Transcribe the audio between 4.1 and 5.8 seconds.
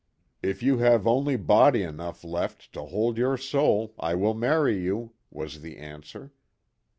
will marry you," was her